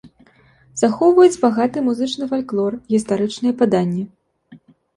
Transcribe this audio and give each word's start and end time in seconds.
Захоўваюць 0.81 1.41
багаты 1.43 1.77
музычны 1.89 2.25
фальклор, 2.33 2.81
гістарычныя 2.97 3.53
паданні. 3.63 4.03